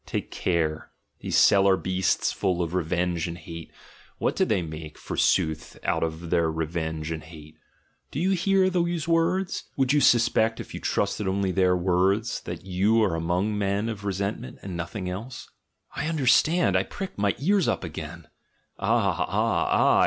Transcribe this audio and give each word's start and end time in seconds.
Take 0.07 0.31
care! 0.31 0.89
These 1.19 1.37
cellar 1.37 1.77
beasts, 1.77 2.31
full 2.31 2.63
of 2.63 2.73
revenge 2.73 3.27
and 3.27 3.37
hate— 3.37 3.71
what 4.17 4.35
do 4.35 4.45
they 4.45 4.63
make, 4.63 4.97
forsooth, 4.97 5.77
out 5.83 6.01
of 6.01 6.31
their 6.31 6.49
revenge 6.51 7.11
and 7.11 7.21
hate? 7.21 7.55
Do 8.09 8.19
you 8.19 8.31
hear 8.31 8.71
these 8.71 9.07
words? 9.07 9.65
Would 9.77 9.93
you 9.93 10.01
suspect, 10.01 10.59
if 10.59 10.73
you 10.73 10.79
trusted 10.79 11.27
only 11.27 11.51
their 11.51 11.77
words, 11.77 12.41
that 12.45 12.65
you 12.65 13.03
are 13.03 13.13
among 13.13 13.55
men 13.59 13.89
of 13.89 14.03
resentment 14.03 14.57
and 14.63 14.75
nothing 14.75 15.07
else? 15.07 15.51
3 15.93 16.05
2 16.07 16.07
THE 16.07 16.07
GENEALOGY 16.07 16.09
OF 16.09 16.09
MORALS 16.09 16.09
''I 16.09 16.09
understand, 16.17 16.77
I 16.77 16.83
prick 16.83 17.17
my 17.19 17.35
ears 17.37 17.67
up 17.67 17.83
again 17.83 18.27
(ah! 18.79 19.25
ah! 19.29 19.69
ah! 19.71 19.99